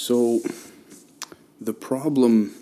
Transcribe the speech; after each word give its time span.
So, 0.00 0.42
the 1.60 1.74
problem 1.74 2.54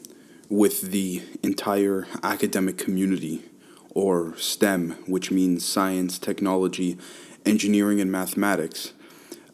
with 0.49 0.91
the 0.91 1.23
entire 1.43 2.07
academic 2.23 2.79
community, 2.79 3.45
or 3.91 4.35
STEM, 4.39 4.93
which 5.07 5.31
means 5.31 5.63
science, 5.63 6.19
technology, 6.19 6.97
engineering, 7.45 8.01
and 8.01 8.11
mathematics, 8.11 8.95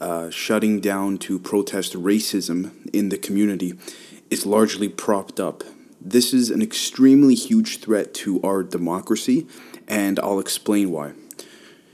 uh, 0.01 0.31
shutting 0.31 0.79
down 0.79 1.19
to 1.27 1.41
protest 1.41 1.95
racism 1.95 2.71
in 2.93 3.09
the 3.09 3.19
community 3.19 3.75
is 4.31 4.47
largely 4.47 4.89
propped 4.89 5.41
up. 5.41 5.65
This 6.01 6.33
is 6.33 6.51
an 6.51 6.63
extremely 6.63 7.35
huge 7.35 7.81
threat 7.81 8.15
to 8.15 8.41
our 8.43 8.63
democracy, 8.63 9.49
and 9.89 10.21
I'll 10.21 10.39
explain 10.39 10.93
why. 10.93 11.15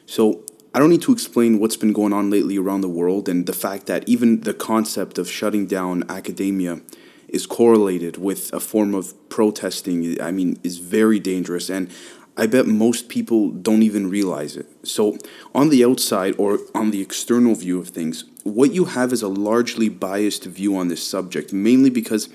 So, 0.04 0.44
I 0.78 0.80
don't 0.80 0.90
need 0.90 1.02
to 1.02 1.12
explain 1.12 1.58
what's 1.58 1.76
been 1.76 1.92
going 1.92 2.12
on 2.12 2.30
lately 2.30 2.56
around 2.56 2.82
the 2.82 2.88
world 2.88 3.28
and 3.28 3.46
the 3.46 3.52
fact 3.52 3.86
that 3.86 4.08
even 4.08 4.42
the 4.42 4.54
concept 4.54 5.18
of 5.18 5.28
shutting 5.28 5.66
down 5.66 6.04
academia 6.08 6.82
is 7.26 7.48
correlated 7.48 8.16
with 8.16 8.52
a 8.52 8.60
form 8.60 8.94
of 8.94 9.12
protesting, 9.28 10.22
I 10.22 10.30
mean, 10.30 10.56
is 10.62 10.78
very 10.78 11.18
dangerous. 11.18 11.68
And 11.68 11.90
I 12.36 12.46
bet 12.46 12.68
most 12.68 13.08
people 13.08 13.50
don't 13.50 13.82
even 13.82 14.08
realize 14.08 14.56
it. 14.56 14.68
So, 14.84 15.18
on 15.52 15.70
the 15.70 15.84
outside 15.84 16.36
or 16.38 16.60
on 16.76 16.92
the 16.92 17.02
external 17.02 17.56
view 17.56 17.80
of 17.80 17.88
things, 17.88 18.22
what 18.44 18.72
you 18.72 18.84
have 18.84 19.12
is 19.12 19.20
a 19.20 19.26
largely 19.26 19.88
biased 19.88 20.44
view 20.44 20.76
on 20.76 20.86
this 20.86 21.04
subject, 21.04 21.52
mainly 21.52 21.90
because 21.90 22.28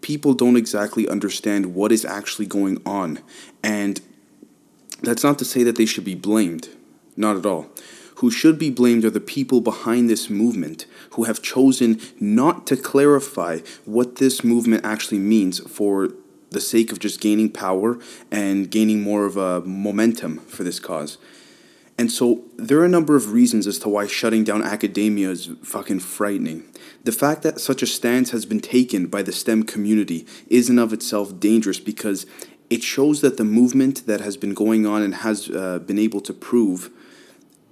people 0.00 0.32
don't 0.32 0.56
exactly 0.56 1.06
understand 1.06 1.74
what 1.74 1.92
is 1.92 2.06
actually 2.06 2.46
going 2.46 2.80
on. 2.86 3.18
And 3.62 4.00
that's 5.02 5.22
not 5.22 5.38
to 5.40 5.44
say 5.44 5.64
that 5.64 5.76
they 5.76 5.84
should 5.84 6.06
be 6.06 6.14
blamed 6.14 6.70
not 7.16 7.36
at 7.36 7.46
all. 7.46 7.68
Who 8.16 8.30
should 8.30 8.58
be 8.58 8.70
blamed 8.70 9.04
are 9.06 9.10
the 9.10 9.20
people 9.20 9.62
behind 9.62 10.10
this 10.10 10.28
movement 10.28 10.84
who 11.12 11.24
have 11.24 11.40
chosen 11.40 12.00
not 12.20 12.66
to 12.66 12.76
clarify 12.76 13.60
what 13.86 14.16
this 14.16 14.44
movement 14.44 14.84
actually 14.84 15.20
means 15.20 15.58
for 15.60 16.10
the 16.50 16.60
sake 16.60 16.92
of 16.92 16.98
just 16.98 17.20
gaining 17.20 17.48
power 17.50 17.98
and 18.30 18.70
gaining 18.70 19.02
more 19.02 19.24
of 19.24 19.36
a 19.36 19.60
momentum 19.62 20.38
for 20.40 20.64
this 20.64 20.78
cause. 20.78 21.16
And 21.96 22.10
so 22.10 22.44
there 22.56 22.78
are 22.78 22.84
a 22.84 22.90
number 22.90 23.14
of 23.14 23.32
reasons 23.32 23.66
as 23.66 23.78
to 23.80 23.88
why 23.88 24.06
shutting 24.06 24.42
down 24.42 24.62
academia 24.62 25.30
is 25.30 25.50
fucking 25.62 26.00
frightening. 26.00 26.64
The 27.04 27.12
fact 27.12 27.42
that 27.42 27.60
such 27.60 27.82
a 27.82 27.86
stance 27.86 28.30
has 28.30 28.46
been 28.46 28.60
taken 28.60 29.06
by 29.06 29.22
the 29.22 29.32
STEM 29.32 29.64
community 29.64 30.26
is 30.48 30.70
in 30.70 30.78
of 30.78 30.92
itself 30.92 31.38
dangerous 31.38 31.78
because 31.78 32.24
it 32.70 32.82
shows 32.82 33.20
that 33.20 33.36
the 33.36 33.44
movement 33.44 34.06
that 34.06 34.20
has 34.20 34.36
been 34.36 34.54
going 34.54 34.86
on 34.86 35.02
and 35.02 35.16
has 35.16 35.50
uh, 35.50 35.78
been 35.80 35.98
able 35.98 36.20
to 36.22 36.32
prove 36.32 36.90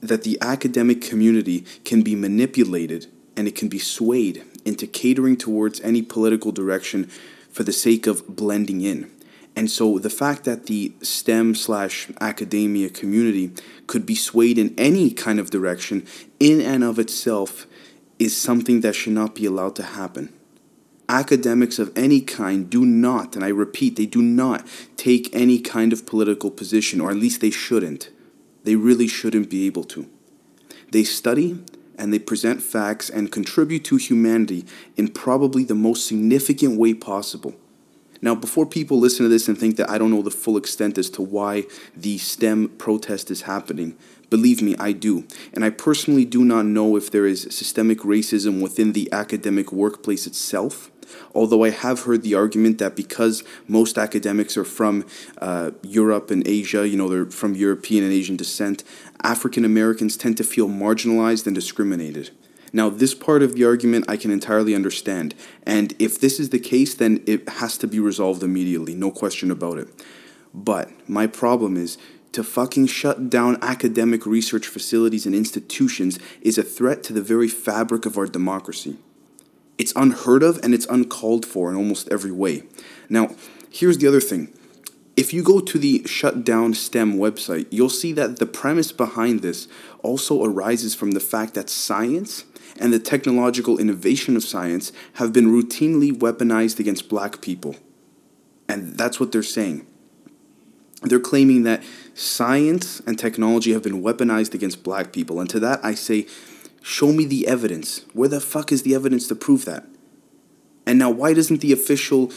that 0.01 0.23
the 0.23 0.39
academic 0.41 1.03
community 1.03 1.65
can 1.85 2.03
be 2.03 2.15
manipulated 2.15 3.07
and 3.37 3.47
it 3.49 3.55
can 3.55 3.69
be 3.69 3.79
swayed 3.79 4.45
into 4.65 4.87
catering 4.87 5.37
towards 5.37 5.81
any 5.81 6.03
political 6.03 6.53
direction 6.53 7.05
for 7.51 7.63
the 7.63 7.73
sake 7.73 8.07
of 8.07 8.27
blending 8.37 8.81
in. 8.81 9.11
And 9.57 9.71
so 9.71 9.99
the 9.99 10.11
fact 10.11 10.45
that 10.45 10.67
the 10.67 10.93
STEM 11.03 11.57
slash 11.57 12.09
academia 12.21 12.91
community 12.91 13.51
could 13.89 14.07
be 14.07 14.15
swayed 14.15 14.59
in 14.59 14.75
any 14.79 15.11
kind 15.11 15.41
of 15.41 15.51
direction 15.51 16.07
in 16.39 16.61
and 16.61 16.85
of 16.85 16.99
itself 16.99 17.67
is 18.19 18.37
something 18.37 18.83
that 18.83 18.95
should 18.95 19.15
not 19.15 19.35
be 19.35 19.47
allowed 19.47 19.75
to 19.77 19.83
happen. 19.83 20.33
Academics 21.09 21.79
of 21.79 21.91
any 21.97 22.21
kind 22.21 22.69
do 22.69 22.85
not, 22.85 23.35
and 23.35 23.45
I 23.45 23.49
repeat, 23.49 23.97
they 23.97 24.07
do 24.07 24.23
not 24.23 24.67
take 24.97 25.35
any 25.35 25.59
kind 25.59 25.93
of 25.93 26.07
political 26.07 26.51
position, 26.51 27.01
or 27.01 27.11
at 27.11 27.17
least 27.17 27.41
they 27.41 27.51
shouldn't. 27.51 28.11
They 28.65 28.77
really 28.77 29.09
shouldn't 29.09 29.51
be 29.51 29.67
able 29.67 29.85
to. 29.85 30.09
They 30.91 31.05
study 31.05 31.63
and 31.97 32.13
they 32.13 32.19
present 32.19 32.63
facts 32.63 33.11
and 33.11 33.33
contribute 33.33 33.85
to 33.85 33.97
humanity 33.97 34.65
in 34.97 35.09
probably 35.09 35.65
the 35.65 35.75
most 35.75 36.07
significant 36.07 36.79
way 36.79 36.95
possible. 36.95 37.55
Now, 38.21 38.35
before 38.35 38.67
people 38.67 38.99
listen 38.99 39.25
to 39.25 39.29
this 39.29 39.49
and 39.49 39.57
think 39.57 39.77
that 39.77 39.91
I 39.91 39.99
don't 39.99 40.11
know 40.11 40.23
the 40.23 40.31
full 40.31 40.57
extent 40.57 40.99
as 40.99 41.09
to 41.11 41.23
why 41.23 41.65
the 41.97 42.19
STEM 42.19 42.71
protest 42.71 43.31
is 43.31 43.43
happening, 43.43 43.97
believe 44.29 44.61
me, 44.61 44.75
I 44.79 44.93
do. 44.93 45.25
And 45.53 45.65
I 45.65 45.71
personally 45.71 46.25
do 46.25 46.45
not 46.45 46.67
know 46.67 46.97
if 46.97 47.11
there 47.11 47.27
is 47.27 47.43
systemic 47.43 48.01
racism 48.01 48.61
within 48.61 48.93
the 48.93 49.09
academic 49.13 49.73
workplace 49.73 50.27
itself 50.27 50.91
Although 51.35 51.65
I 51.65 51.71
have 51.71 52.03
heard 52.03 52.23
the 52.23 52.35
argument 52.35 52.79
that 52.79 52.97
because 52.97 53.45
most 53.67 53.99
academics 53.99 54.57
are 54.57 54.65
from 54.65 55.05
uh, 55.39 55.73
Europe 55.83 56.31
and 56.31 56.47
Asia, 56.47 56.87
you 56.87 56.97
know, 56.97 57.09
they're 57.09 57.31
from 57.31 57.55
European 57.55 58.05
and 58.05 58.13
Asian 58.13 58.37
descent, 58.37 58.85
African 59.23 59.65
Americans 59.65 60.17
tend 60.17 60.37
to 60.37 60.45
feel 60.45 60.69
marginalized 60.69 61.47
and 61.47 61.55
discriminated. 61.55 62.31
Now, 62.73 62.91
this 62.91 63.15
part 63.15 63.43
of 63.43 63.55
the 63.55 63.65
argument 63.65 64.05
I 64.09 64.17
can 64.17 64.31
entirely 64.31 64.75
understand, 64.75 65.35
and 65.65 65.95
if 65.99 66.21
this 66.21 66.39
is 66.39 66.51
the 66.51 66.59
case, 66.59 66.95
then 66.95 67.23
it 67.27 67.49
has 67.49 67.79
to 67.79 67.87
be 67.87 67.99
resolved 67.99 68.43
immediately, 68.43 68.95
no 68.95 69.11
question 69.11 69.51
about 69.51 69.79
it. 69.79 69.89
But 70.53 70.91
my 71.09 71.27
problem 71.27 71.77
is 71.77 71.99
to 72.33 72.43
fucking 72.45 72.87
shut 72.87 73.31
down 73.31 73.59
academic 73.63 74.27
research 74.27 74.67
facilities 74.67 75.25
and 75.25 75.35
institutions 75.35 76.19
is 76.43 76.59
a 76.59 76.63
threat 76.63 77.03
to 77.05 77.13
the 77.13 77.23
very 77.23 77.49
fabric 77.49 78.05
of 78.07 78.19
our 78.19 78.27
democracy. 78.27 78.97
It's 79.79 79.93
unheard 79.95 80.43
of 80.43 80.59
and 80.63 80.75
it's 80.75 80.87
uncalled 80.87 81.47
for 81.47 81.71
in 81.71 81.77
almost 81.77 82.09
every 82.11 82.33
way. 82.33 82.65
Now, 83.09 83.35
here's 83.71 83.99
the 83.99 84.09
other 84.09 84.21
thing. 84.21 84.53
If 85.17 85.33
you 85.33 85.43
go 85.43 85.61
to 85.61 85.79
the 85.79 86.07
Shutdown 86.07 86.75
STEM 86.75 87.15
website, 87.15 87.67
you'll 87.71 87.89
see 87.89 88.13
that 88.13 88.39
the 88.39 88.47
premise 88.47 88.93
behind 88.93 89.41
this 89.41 89.67
also 90.03 90.45
arises 90.45 90.95
from 90.95 91.13
the 91.13 91.21
fact 91.21 91.55
that 91.55 91.69
science 91.69 92.45
and 92.79 92.93
the 92.93 93.01
technological 93.01 93.79
innovation 93.79 94.37
of 94.37 94.45
science 94.45 94.93
have 95.15 95.33
been 95.33 95.47
routinely 95.47 96.13
weaponized 96.13 96.79
against 96.79 97.09
black 97.09 97.41
people. 97.41 97.75
And 98.69 98.97
that's 98.97 99.19
what 99.19 99.33
they're 99.33 99.43
saying. 99.43 99.87
They're 101.03 101.21
claiming 101.21 101.63
that 101.63 101.83
science 102.15 103.01
and 103.01 103.19
technology 103.19 103.73
have 103.73 103.83
been 103.83 104.03
weaponized 104.03 104.55
against 104.55 104.83
black 104.83 105.13
people. 105.13 105.41
And 105.41 105.49
to 105.51 105.61
that, 105.61 105.81
I 105.85 105.95
say, 105.95 106.27
Show 106.89 107.13
me 107.13 107.27
the 107.27 107.47
evidence. 107.47 108.07
Where 108.15 108.31
the 108.31 108.41
fuck 108.41 108.73
is 108.73 108.83
the 108.83 108.95
evidence 108.95 109.29
to 109.29 109.35
prove 109.35 109.67
that? 109.67 109.85
And 110.87 110.99
now, 110.99 111.11
why 111.11 111.35
doesn't 111.35 111.61
the 111.61 111.71
official 111.71 112.33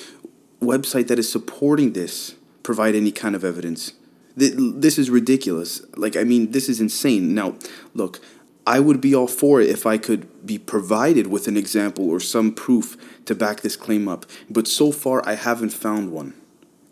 website 0.61 1.07
that 1.07 1.17
is 1.17 1.31
supporting 1.31 1.93
this 1.93 2.35
provide 2.61 2.93
any 2.93 3.13
kind 3.13 3.33
of 3.33 3.45
evidence? 3.45 3.93
This 4.35 4.99
is 4.99 5.09
ridiculous. 5.09 5.81
Like, 5.95 6.17
I 6.17 6.25
mean, 6.25 6.51
this 6.51 6.67
is 6.67 6.81
insane. 6.81 7.33
Now, 7.33 7.55
look, 7.93 8.19
I 8.67 8.81
would 8.81 8.99
be 8.99 9.15
all 9.15 9.27
for 9.27 9.61
it 9.61 9.69
if 9.69 9.85
I 9.85 9.97
could 9.97 10.45
be 10.45 10.57
provided 10.57 11.27
with 11.27 11.47
an 11.47 11.55
example 11.55 12.09
or 12.09 12.19
some 12.19 12.53
proof 12.53 12.97
to 13.27 13.33
back 13.33 13.61
this 13.61 13.77
claim 13.77 14.09
up. 14.09 14.25
But 14.49 14.67
so 14.67 14.91
far, 14.91 15.25
I 15.25 15.35
haven't 15.35 15.71
found 15.71 16.11
one. 16.11 16.33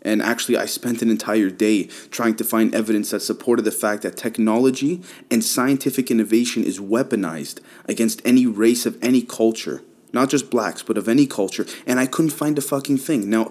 And 0.02 0.22
actually, 0.22 0.56
I 0.56 0.66
spent 0.66 1.02
an 1.02 1.10
entire 1.10 1.50
day 1.50 1.84
trying 2.10 2.34
to 2.36 2.44
find 2.44 2.74
evidence 2.74 3.10
that 3.10 3.20
supported 3.20 3.62
the 3.62 3.70
fact 3.70 4.02
that 4.02 4.16
technology 4.16 5.02
and 5.30 5.44
scientific 5.44 6.10
innovation 6.10 6.64
is 6.64 6.80
weaponized 6.80 7.60
against 7.86 8.22
any 8.24 8.46
race 8.46 8.86
of 8.86 8.96
any 9.02 9.22
culture, 9.22 9.82
not 10.12 10.30
just 10.30 10.50
blacks, 10.50 10.82
but 10.82 10.96
of 10.96 11.08
any 11.08 11.26
culture. 11.26 11.66
And 11.86 12.00
I 12.00 12.06
couldn't 12.06 12.30
find 12.30 12.56
a 12.56 12.62
fucking 12.62 12.98
thing. 12.98 13.28
Now, 13.28 13.50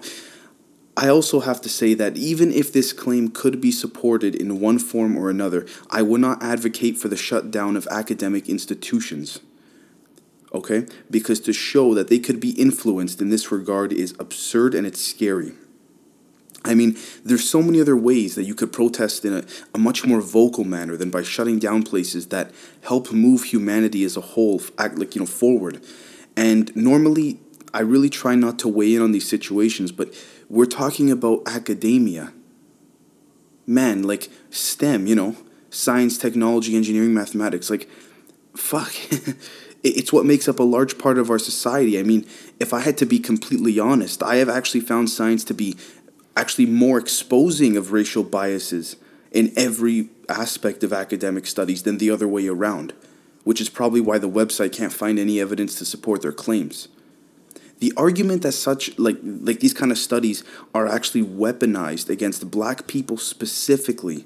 I 0.96 1.08
also 1.08 1.40
have 1.40 1.60
to 1.62 1.68
say 1.68 1.94
that 1.94 2.16
even 2.16 2.52
if 2.52 2.72
this 2.72 2.92
claim 2.92 3.28
could 3.30 3.60
be 3.60 3.70
supported 3.70 4.34
in 4.34 4.60
one 4.60 4.78
form 4.78 5.16
or 5.16 5.30
another, 5.30 5.66
I 5.88 6.02
would 6.02 6.20
not 6.20 6.42
advocate 6.42 6.98
for 6.98 7.08
the 7.08 7.16
shutdown 7.16 7.76
of 7.76 7.86
academic 7.90 8.48
institutions. 8.48 9.38
Okay? 10.52 10.86
Because 11.10 11.38
to 11.40 11.52
show 11.52 11.94
that 11.94 12.08
they 12.08 12.18
could 12.18 12.40
be 12.40 12.50
influenced 12.50 13.20
in 13.20 13.30
this 13.30 13.52
regard 13.52 13.92
is 13.92 14.14
absurd 14.18 14.74
and 14.74 14.84
it's 14.84 15.00
scary. 15.00 15.52
I 16.64 16.74
mean, 16.74 16.96
there's 17.24 17.48
so 17.48 17.62
many 17.62 17.80
other 17.80 17.96
ways 17.96 18.34
that 18.34 18.44
you 18.44 18.54
could 18.54 18.72
protest 18.72 19.24
in 19.24 19.32
a, 19.32 19.44
a 19.74 19.78
much 19.78 20.04
more 20.04 20.20
vocal 20.20 20.64
manner 20.64 20.96
than 20.96 21.10
by 21.10 21.22
shutting 21.22 21.58
down 21.58 21.82
places 21.82 22.26
that 22.28 22.50
help 22.82 23.12
move 23.12 23.44
humanity 23.44 24.04
as 24.04 24.16
a 24.16 24.20
whole, 24.20 24.60
act 24.78 24.98
like 24.98 25.14
you 25.14 25.20
know, 25.20 25.26
forward. 25.26 25.82
And 26.36 26.74
normally, 26.76 27.40
I 27.72 27.80
really 27.80 28.10
try 28.10 28.34
not 28.34 28.58
to 28.60 28.68
weigh 28.68 28.94
in 28.94 29.02
on 29.02 29.12
these 29.12 29.28
situations, 29.28 29.90
but 29.90 30.12
we're 30.48 30.66
talking 30.66 31.10
about 31.10 31.42
academia. 31.46 32.32
Man, 33.66 34.02
like 34.02 34.28
STEM, 34.50 35.06
you 35.06 35.14
know, 35.14 35.36
science, 35.70 36.18
technology, 36.18 36.76
engineering, 36.76 37.14
mathematics. 37.14 37.70
Like, 37.70 37.88
fuck. 38.54 38.92
it's 39.82 40.12
what 40.12 40.26
makes 40.26 40.48
up 40.48 40.58
a 40.58 40.64
large 40.64 40.98
part 40.98 41.18
of 41.18 41.30
our 41.30 41.38
society. 41.38 41.98
I 41.98 42.02
mean, 42.02 42.26
if 42.58 42.74
I 42.74 42.80
had 42.80 42.98
to 42.98 43.06
be 43.06 43.18
completely 43.18 43.78
honest, 43.78 44.22
I 44.22 44.36
have 44.36 44.48
actually 44.48 44.80
found 44.80 45.08
science 45.08 45.44
to 45.44 45.54
be 45.54 45.76
actually 46.40 46.66
more 46.66 46.98
exposing 46.98 47.76
of 47.76 47.92
racial 47.92 48.24
biases 48.24 48.96
in 49.30 49.52
every 49.56 50.08
aspect 50.28 50.82
of 50.82 50.92
academic 50.92 51.46
studies 51.46 51.82
than 51.82 51.98
the 51.98 52.10
other 52.10 52.26
way 52.26 52.48
around, 52.48 52.92
which 53.44 53.60
is 53.60 53.68
probably 53.68 54.00
why 54.00 54.18
the 54.18 54.28
website 54.28 54.72
can't 54.72 54.92
find 54.92 55.18
any 55.18 55.40
evidence 55.40 55.74
to 55.78 55.84
support 55.84 56.22
their 56.22 56.32
claims. 56.32 56.88
The 57.78 57.92
argument 57.96 58.42
that 58.42 58.52
such 58.52 58.98
like 58.98 59.18
like 59.22 59.60
these 59.60 59.72
kind 59.80 59.92
of 59.92 59.98
studies 59.98 60.44
are 60.74 60.86
actually 60.86 61.24
weaponized 61.24 62.08
against 62.10 62.50
black 62.50 62.86
people 62.86 63.16
specifically 63.16 64.24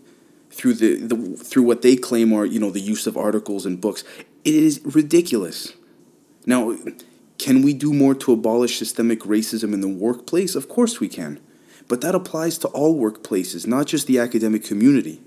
through 0.51 0.75
the, 0.75 0.91
the 1.11 1.17
through 1.37 1.65
what 1.65 1.83
they 1.83 1.97
claim 1.97 2.33
are, 2.33 2.47
you 2.47 2.61
know, 2.61 2.71
the 2.71 2.81
use 2.81 3.07
of 3.07 3.17
articles 3.17 3.67
and 3.67 3.81
books, 3.81 4.03
it 4.45 4.55
is 4.55 4.81
ridiculous. 4.85 5.73
Now, 6.47 6.77
Can 7.39 7.63
we 7.63 7.75
do 7.75 7.93
more 7.93 8.15
to 8.15 8.33
abolish 8.33 8.79
systemic 8.79 9.21
racism 9.21 9.75
in 9.75 9.81
the 9.81 9.89
workplace? 9.89 10.55
Of 10.55 10.69
course 10.69 11.01
we 11.01 11.09
can. 11.09 11.41
But 11.89 12.01
that 12.01 12.15
applies 12.15 12.59
to 12.59 12.69
all 12.69 12.99
workplaces, 12.99 13.67
not 13.67 13.87
just 13.87 14.07
the 14.07 14.19
academic 14.19 14.65
community. 14.65 15.21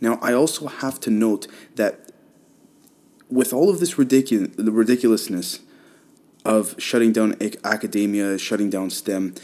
Now, 0.00 0.18
I 0.22 0.32
also 0.32 0.66
have 0.66 1.00
to 1.00 1.10
note 1.10 1.46
that 1.76 2.10
with 3.28 3.52
all 3.52 3.70
of 3.70 3.80
this 3.80 3.98
ridiculous, 3.98 4.56
the 4.56 4.72
ridiculousness 4.72 5.60
of 6.44 6.74
shutting 6.78 7.12
down 7.12 7.36
academia, 7.64 8.38
shutting 8.38 8.70
down 8.70 8.90
STEM, 8.90 9.34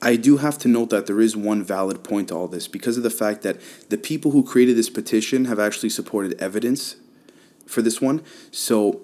I 0.00 0.16
do 0.16 0.36
have 0.36 0.58
to 0.58 0.68
note 0.68 0.90
that 0.90 1.06
there 1.06 1.20
is 1.20 1.36
one 1.36 1.64
valid 1.64 2.04
point 2.04 2.28
to 2.28 2.34
all 2.34 2.48
this 2.48 2.68
because 2.68 2.96
of 2.96 3.02
the 3.02 3.10
fact 3.10 3.42
that 3.42 3.58
the 3.88 3.98
people 3.98 4.30
who 4.30 4.44
created 4.44 4.76
this 4.76 4.90
petition 4.90 5.46
have 5.46 5.58
actually 5.58 5.88
supported 5.88 6.40
evidence 6.40 6.96
for 7.66 7.82
this 7.82 8.00
one. 8.00 8.22
So 8.50 9.00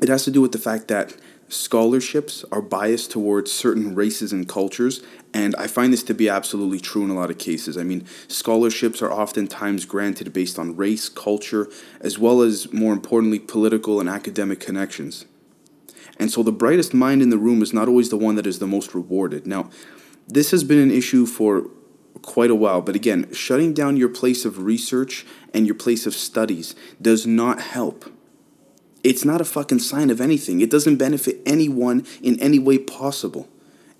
it 0.00 0.08
has 0.08 0.24
to 0.24 0.30
do 0.30 0.40
with 0.40 0.52
the 0.52 0.58
fact 0.58 0.88
that 0.88 1.16
scholarships 1.52 2.44
are 2.50 2.62
biased 2.62 3.10
towards 3.10 3.52
certain 3.52 3.94
races 3.94 4.32
and 4.32 4.48
cultures, 4.48 5.02
and 5.34 5.54
I 5.56 5.66
find 5.66 5.92
this 5.92 6.02
to 6.04 6.14
be 6.14 6.28
absolutely 6.28 6.80
true 6.80 7.04
in 7.04 7.10
a 7.10 7.14
lot 7.14 7.30
of 7.30 7.38
cases. 7.38 7.76
I 7.76 7.82
mean, 7.82 8.06
scholarships 8.26 9.02
are 9.02 9.12
oftentimes 9.12 9.84
granted 9.84 10.32
based 10.32 10.58
on 10.58 10.76
race, 10.76 11.08
culture, 11.08 11.68
as 12.00 12.18
well 12.18 12.40
as, 12.40 12.72
more 12.72 12.92
importantly, 12.92 13.38
political 13.38 14.00
and 14.00 14.08
academic 14.08 14.60
connections. 14.60 15.26
And 16.18 16.30
so 16.30 16.42
the 16.42 16.52
brightest 16.52 16.94
mind 16.94 17.20
in 17.20 17.30
the 17.30 17.38
room 17.38 17.62
is 17.62 17.72
not 17.72 17.88
always 17.88 18.08
the 18.08 18.16
one 18.16 18.36
that 18.36 18.46
is 18.46 18.58
the 18.58 18.66
most 18.66 18.94
rewarded. 18.94 19.46
Now, 19.46 19.70
this 20.26 20.50
has 20.52 20.64
been 20.64 20.78
an 20.78 20.90
issue 20.90 21.26
for 21.26 21.68
quite 22.22 22.50
a 22.50 22.54
while, 22.54 22.80
but 22.80 22.96
again, 22.96 23.32
shutting 23.32 23.74
down 23.74 23.96
your 23.96 24.08
place 24.08 24.44
of 24.44 24.62
research 24.62 25.26
and 25.52 25.66
your 25.66 25.74
place 25.74 26.06
of 26.06 26.14
studies 26.14 26.74
does 27.00 27.26
not 27.26 27.60
help. 27.60 28.10
It's 29.04 29.24
not 29.24 29.40
a 29.40 29.44
fucking 29.44 29.80
sign 29.80 30.10
of 30.10 30.20
anything. 30.20 30.60
It 30.60 30.70
doesn't 30.70 30.96
benefit 30.96 31.40
anyone 31.44 32.06
in 32.22 32.38
any 32.40 32.58
way 32.58 32.78
possible. 32.78 33.48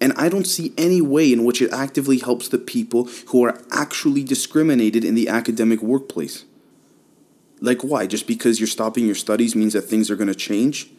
And 0.01 0.13
I 0.17 0.29
don't 0.29 0.47
see 0.47 0.73
any 0.77 1.01
way 1.01 1.33
in 1.33 1.45
which 1.45 1.63
it 1.63 1.73
actively 1.73 2.19
helps 2.19 2.49
the 2.49 2.59
people 2.59 3.05
who 3.29 3.45
are 3.45 3.61
actually 3.71 4.25
discriminated 4.25 5.05
in 5.05 5.15
the 5.15 5.29
academic 5.29 5.81
workplace. 5.81 6.45
Like, 7.61 7.83
why? 7.83 8.07
Just 8.07 8.27
because 8.27 8.59
you're 8.59 8.67
stopping 8.67 9.07
your 9.07 9.15
studies 9.15 9.55
means 9.55 9.75
that 9.75 9.83
things 9.83 10.11
are 10.11 10.17
going 10.17 10.29
to 10.29 10.35
change? 10.35 10.91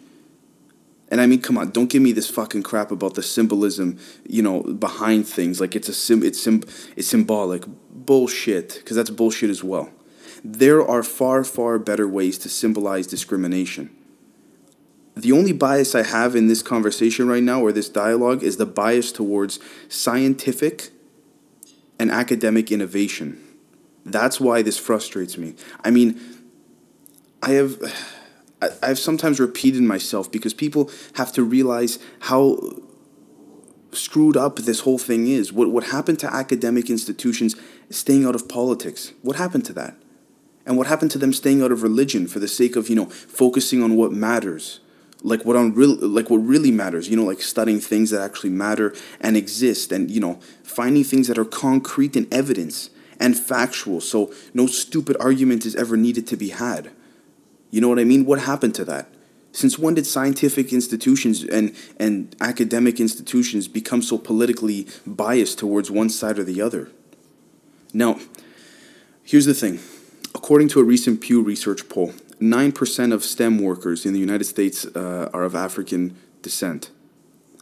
And 1.10 1.20
I 1.20 1.28
mean, 1.28 1.42
come 1.42 1.58
on, 1.58 1.72
don't 1.72 1.90
give 1.90 2.02
me 2.02 2.14
this 2.14 2.30
fucking 2.30 2.64
crap 2.64 2.92
about 2.92 3.16
the 3.16 3.22
symbolism, 3.22 4.00
you 4.26 4.42
know, 4.42 4.62
behind 4.64 5.28
things. 5.28 5.60
Like 5.60 5.76
it's 5.76 5.90
a 5.90 5.94
sim, 5.94 6.24
it's 6.24 6.42
sim, 6.42 6.64
it's 6.96 7.08
symbolic 7.08 7.66
bullshit. 7.92 8.76
Because 8.76 8.96
that's 8.96 9.10
bullshit 9.10 9.50
as 9.50 9.64
well. 9.64 9.90
There 10.44 10.86
are 10.86 11.04
far, 11.04 11.44
far 11.44 11.80
better 11.80 12.08
ways 12.08 12.38
to 12.40 12.50
symbolize 12.50 13.08
discrimination. 13.08 13.90
The 15.16 15.32
only 15.32 15.54
bias 15.54 15.94
I 15.94 16.04
have 16.04 16.36
in 16.36 16.48
this 16.48 16.64
conversation 16.64 17.28
right 17.28 17.44
now, 17.44 17.62
or 17.62 17.72
this 17.72 17.90
dialogue, 17.90 18.44
is 18.44 18.58
the 18.58 18.66
bias 18.66 19.12
towards 19.12 19.60
scientific 19.88 20.90
and 22.00 22.10
academic 22.10 22.72
innovation. 22.72 23.40
That's 24.06 24.40
why 24.40 24.64
this 24.64 24.78
frustrates 24.78 25.38
me. 25.38 25.56
I 25.84 25.92
mean, 25.92 26.20
I 27.42 27.52
have 27.52 27.80
I, 28.82 28.88
have 28.88 29.00
sometimes 29.00 29.40
repeated 29.40 29.84
myself 29.84 30.32
because 30.32 30.54
people 30.54 30.90
have 31.16 31.32
to 31.34 31.44
realize 31.44 32.00
how 32.22 32.82
screwed 33.92 34.38
up 34.38 34.58
this 34.58 34.82
whole 34.82 34.98
thing 34.98 35.28
is. 35.28 35.52
What, 35.52 35.70
what 35.70 35.86
happened 35.86 36.20
to 36.20 36.34
academic 36.34 36.90
institutions 36.90 37.56
staying 37.90 38.26
out 38.26 38.36
of 38.36 38.48
politics? 38.48 39.14
What 39.22 39.36
happened 39.36 39.66
to 39.66 39.74
that? 39.74 39.96
And 40.66 40.78
what 40.78 40.88
happened 40.88 41.12
to 41.12 41.18
them 41.18 41.34
staying 41.34 41.62
out 41.62 41.72
of 41.72 41.84
religion 41.84 42.28
for 42.28 42.40
the 42.40 42.48
sake 42.48 42.76
of, 42.76 42.90
you 42.90 42.96
know, 42.96 43.06
focusing 43.06 43.84
on 43.84 43.96
what 43.96 44.12
matters? 44.12 44.80
Like 45.22 45.44
what 45.46 45.56
on 45.56 45.74
real 45.74 45.96
like 45.96 46.30
what 46.30 46.38
really 46.38 46.72
matters, 46.72 47.10
you 47.10 47.16
know, 47.16 47.24
like 47.24 47.42
studying 47.42 47.80
things 47.80 48.10
that 48.10 48.22
actually 48.22 48.50
matter 48.50 48.94
and 49.22 49.38
exist 49.38 49.92
and, 49.92 50.12
you 50.12 50.20
know, 50.20 50.40
finding 50.64 51.04
things 51.04 51.28
that 51.28 51.38
are 51.38 51.46
concrete 51.46 52.16
and 52.16 52.32
evidence 52.34 52.90
and 53.20 53.38
factual 53.38 54.02
so 54.02 54.34
no 54.54 54.68
stupid 54.68 55.16
argument 55.20 55.66
is 55.66 55.76
ever 55.76 55.96
needed 55.96 56.28
to 56.28 56.36
be 56.36 56.50
had. 56.50 56.92
You 57.72 57.82
know 57.82 57.90
what 57.90 58.00
I 58.00 58.04
mean? 58.04 58.26
What 58.26 58.40
happened 58.40 58.76
to 58.76 58.86
that? 58.86 59.08
Since 59.54 59.78
when 59.78 59.94
did 59.94 60.08
scientific 60.08 60.74
institutions 60.74 61.44
and, 61.44 61.76
and 61.98 62.36
academic 62.42 63.00
institutions 63.00 63.68
become 63.68 64.02
so 64.02 64.18
politically 64.18 64.88
biased 65.06 65.60
towards 65.60 65.92
one 65.92 66.10
side 66.10 66.40
or 66.40 66.44
the 66.44 66.60
other? 66.60 66.90
Now, 67.94 68.20
here's 69.24 69.46
the 69.46 69.54
thing. 69.54 69.80
According 70.44 70.68
to 70.70 70.82
a 70.82 70.84
recent 70.84 71.22
Pew 71.22 71.42
Research 71.42 71.88
poll, 71.88 72.12
9% 72.42 73.14
of 73.14 73.24
STEM 73.24 73.60
workers 73.60 74.06
in 74.06 74.12
the 74.12 74.20
United 74.20 74.44
States 74.44 74.86
uh, 74.86 75.30
are 75.34 75.44
of 75.44 75.56
African 75.56 76.18
descent. 76.42 76.92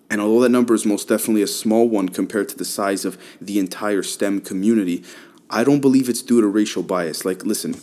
And 0.09 0.19
although 0.19 0.41
that 0.41 0.49
number 0.49 0.73
is 0.73 0.83
most 0.83 1.07
definitely 1.07 1.43
a 1.43 1.47
small 1.47 1.87
one 1.87 2.09
compared 2.09 2.49
to 2.49 2.57
the 2.57 2.65
size 2.65 3.05
of 3.05 3.19
the 3.39 3.59
entire 3.59 4.01
STEM 4.01 4.41
community, 4.41 5.03
I 5.47 5.63
don't 5.63 5.79
believe 5.79 6.09
it's 6.09 6.23
due 6.23 6.41
to 6.41 6.47
racial 6.47 6.81
bias. 6.81 7.23
Like, 7.23 7.45
listen, 7.45 7.75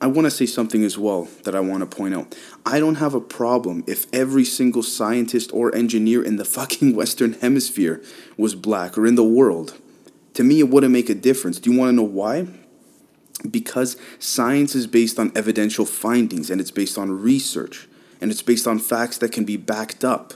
I 0.00 0.06
want 0.06 0.26
to 0.26 0.30
say 0.30 0.46
something 0.46 0.84
as 0.84 0.96
well 0.96 1.26
that 1.42 1.56
I 1.56 1.60
want 1.60 1.80
to 1.80 1.96
point 1.96 2.14
out. 2.14 2.36
I 2.64 2.78
don't 2.78 2.94
have 2.96 3.14
a 3.14 3.20
problem 3.20 3.82
if 3.88 4.06
every 4.14 4.44
single 4.44 4.84
scientist 4.84 5.52
or 5.52 5.74
engineer 5.74 6.22
in 6.22 6.36
the 6.36 6.44
fucking 6.56 6.94
Western 6.94 7.32
Hemisphere 7.32 8.00
was 8.36 8.54
black 8.54 8.96
or 8.96 9.04
in 9.04 9.16
the 9.16 9.24
world. 9.24 9.76
To 10.34 10.44
me, 10.44 10.60
it 10.60 10.68
wouldn't 10.68 10.92
make 10.92 11.10
a 11.10 11.14
difference. 11.16 11.58
Do 11.58 11.72
you 11.72 11.76
want 11.76 11.88
to 11.88 11.96
know 11.96 12.04
why? 12.04 12.46
Because 13.50 13.96
science 14.18 14.74
is 14.74 14.86
based 14.86 15.18
on 15.18 15.32
evidential 15.34 15.84
findings 15.84 16.50
and 16.50 16.60
it's 16.60 16.70
based 16.70 16.96
on 16.96 17.20
research 17.20 17.88
and 18.20 18.30
it's 18.30 18.42
based 18.42 18.66
on 18.66 18.78
facts 18.78 19.18
that 19.18 19.32
can 19.32 19.44
be 19.44 19.56
backed 19.56 20.04
up. 20.04 20.34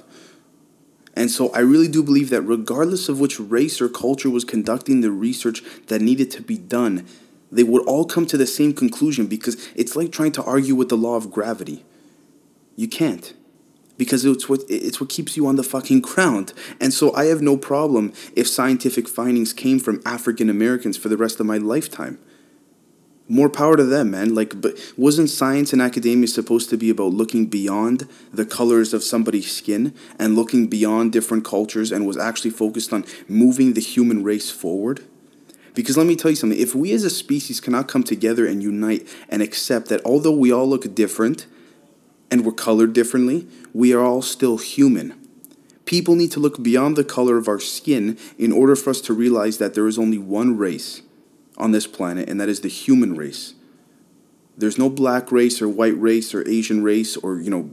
And 1.15 1.31
so 1.31 1.51
I 1.51 1.61
really 1.61 1.89
do 1.89 2.03
believe 2.03 2.31
that 2.31 2.43
regardless 2.43 3.09
of 3.09 3.19
which 3.19 3.41
race 3.41 3.81
or 3.81 3.89
culture 3.89 4.31
was 4.31 4.45
conducting 4.45 5.01
the 5.01 5.11
research 5.11 5.63
that 5.87 6.01
needed 6.01 6.31
to 6.33 6.43
be 6.43 6.59
done, 6.59 7.07
they 7.51 7.65
would 7.65 7.85
all 7.87 8.05
come 8.05 8.27
to 8.27 8.37
the 8.37 8.47
same 8.47 8.73
conclusion 8.73 9.27
because 9.27 9.69
it's 9.75 9.97
like 9.97 10.13
trying 10.13 10.33
to 10.33 10.45
argue 10.45 10.75
with 10.75 10.91
the 10.91 10.97
law 10.97 11.17
of 11.17 11.31
gravity. 11.31 11.85
You 12.77 12.89
can't. 12.89 13.35
Because 13.97 14.25
it's 14.25 14.49
what 14.49 14.61
it's 14.69 15.01
what 15.01 15.11
keeps 15.11 15.37
you 15.37 15.49
on 15.49 15.57
the 15.57 15.65
fucking 15.65 16.03
ground. 16.03 16.53
And 16.81 16.93
so 16.93 17.13
I 17.15 17.25
have 17.25 17.43
no 17.43 17.57
problem 17.57 18.13
if 18.37 18.47
scientific 18.47 19.09
findings 19.09 19.53
came 19.53 19.81
from 19.81 20.01
African 20.07 20.49
Americans 20.49 20.97
for 20.97 21.09
the 21.09 21.17
rest 21.17 21.41
of 21.41 21.47
my 21.47 21.59
lifetime. 21.59 22.21
More 23.31 23.51
power 23.51 23.77
to 23.77 23.85
them, 23.85 24.13
man. 24.13 24.35
Like 24.35 24.59
but 24.61 24.79
wasn't 24.97 25.29
science 25.29 25.75
and 25.75 25.83
academia 25.83 26.27
supposed 26.27 26.71
to 26.71 26.79
be 26.79 26.89
about 26.89 27.13
looking 27.13 27.47
beyond 27.47 28.09
the 28.33 28.47
colors 28.47 28.95
of 28.95 29.05
somebody's 29.05 29.55
skin 29.55 29.95
and 30.19 30.35
looking 30.35 30.67
beyond 30.67 31.13
different 31.13 31.45
cultures 31.45 31.93
and 31.93 32.07
was 32.07 32.17
actually 32.17 32.51
focused 32.51 32.91
on 32.93 33.05
moving 33.29 33.75
the 33.75 33.83
human 33.83 34.25
race 34.25 34.51
forward? 34.51 35.05
Because 35.75 35.99
let 35.99 36.07
me 36.07 36.17
tell 36.17 36.31
you 36.31 36.37
something 36.37 36.59
if 36.59 36.75
we 36.75 36.93
as 36.93 37.05
a 37.05 37.11
species 37.11 37.61
cannot 37.61 37.87
come 37.87 38.03
together 38.03 38.47
and 38.47 38.63
unite 38.63 39.07
and 39.29 39.43
accept 39.43 39.89
that 39.91 40.05
although 40.07 40.33
we 40.33 40.51
all 40.51 40.69
look 40.69 40.95
different 40.95 41.47
and 42.31 42.47
we're 42.47 42.53
colored 42.53 42.95
differently, 42.95 43.47
we 43.75 43.93
are 43.93 44.03
all 44.03 44.23
still 44.23 44.57
human. 44.57 45.15
People 45.85 46.15
need 46.15 46.33
to 46.33 46.41
look 46.41 46.63
beyond 46.63 46.97
the 46.97 47.05
color 47.05 47.37
of 47.37 47.47
our 47.47 47.61
skin 47.61 48.19
in 48.39 48.53
order 48.53 48.75
for 48.75 48.91
us 48.91 49.01
to 49.03 49.13
realize 49.13 49.59
that 49.59 49.75
there 49.75 49.87
is 49.87 49.99
only 49.99 50.19
one 50.19 50.57
race 50.57 51.03
on 51.59 51.73
this 51.73 51.87
planet, 51.87 52.29
and 52.29 52.41
that 52.41 52.49
is 52.49 52.61
the 52.61 52.69
human 52.69 53.15
race. 53.15 53.55
There's 54.57 54.79
no 54.79 54.89
black 54.89 55.31
race 55.31 55.61
or 55.61 55.69
white 55.69 55.99
race 56.01 56.35
or 56.35 56.49
Asian 56.49 56.83
race 56.83 57.17
or, 57.17 57.41
you 57.41 57.51
know, 57.51 57.71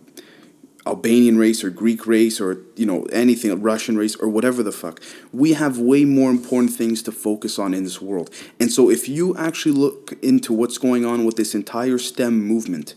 Albanian 0.87 1.37
race 1.37 1.63
or 1.63 1.71
Greek 1.71 2.05
race 2.05 2.39
or 2.39 2.61
you 2.75 2.85
know 2.85 3.03
anything 3.05 3.59
Russian 3.61 3.97
race 3.97 4.15
or 4.15 4.29
whatever 4.29 4.61
the 4.61 4.71
fuck. 4.71 5.01
We 5.33 5.53
have 5.53 5.79
way 5.79 6.05
more 6.05 6.29
important 6.29 6.73
things 6.73 7.01
to 7.03 7.11
focus 7.11 7.57
on 7.57 7.73
in 7.73 7.83
this 7.83 8.01
world. 8.01 8.29
And 8.59 8.71
so 8.71 8.89
if 8.89 9.09
you 9.09 9.35
actually 9.35 9.71
look 9.73 10.13
into 10.21 10.53
what's 10.53 10.77
going 10.77 11.03
on 11.03 11.25
with 11.25 11.37
this 11.37 11.55
entire 11.55 11.97
STEM 11.97 12.39
movement, 12.39 12.93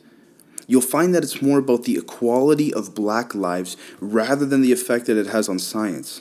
you'll 0.66 0.82
find 0.82 1.14
that 1.14 1.22
it's 1.22 1.40
more 1.40 1.58
about 1.58 1.84
the 1.84 1.96
equality 1.96 2.74
of 2.74 2.94
black 2.94 3.34
lives 3.34 3.76
rather 4.00 4.44
than 4.44 4.60
the 4.60 4.72
effect 4.72 5.06
that 5.06 5.16
it 5.16 5.28
has 5.28 5.48
on 5.48 5.58
science. 5.58 6.20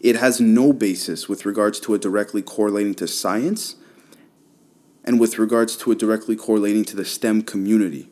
It 0.00 0.16
has 0.16 0.40
no 0.40 0.72
basis 0.72 1.28
with 1.28 1.44
regards 1.44 1.80
to 1.80 1.94
it 1.94 2.02
directly 2.02 2.40
correlating 2.40 2.94
to 2.94 3.08
science 3.08 3.74
and 5.04 5.18
with 5.18 5.38
regards 5.38 5.76
to 5.76 5.92
it 5.92 5.98
directly 5.98 6.36
correlating 6.36 6.84
to 6.86 6.96
the 6.96 7.04
STEM 7.04 7.42
community. 7.42 8.08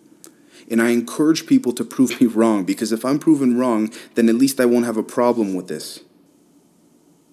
And 0.70 0.82
I 0.82 0.90
encourage 0.90 1.46
people 1.46 1.72
to 1.72 1.84
prove 1.84 2.20
me 2.20 2.26
wrong 2.26 2.64
because 2.64 2.92
if 2.92 3.04
I'm 3.04 3.18
proven 3.18 3.58
wrong, 3.58 3.92
then 4.14 4.28
at 4.28 4.34
least 4.34 4.60
I 4.60 4.66
won't 4.66 4.86
have 4.86 4.96
a 4.96 5.02
problem 5.02 5.54
with 5.54 5.68
this. 5.68 6.00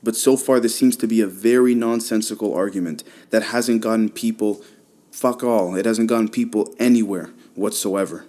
But 0.03 0.15
so 0.15 0.37
far, 0.37 0.59
this 0.59 0.75
seems 0.75 0.95
to 0.97 1.07
be 1.07 1.19
a 1.19 1.27
very 1.27 1.73
nonsensical 1.73 2.53
argument 2.53 3.03
that 3.31 3.43
hasn't 3.43 3.81
gotten 3.81 4.09
people 4.09 4.63
fuck 5.11 5.43
all. 5.43 5.75
It 5.75 5.85
hasn't 5.85 6.09
gotten 6.09 6.29
people 6.29 6.75
anywhere 6.77 7.31
whatsoever. 7.55 8.25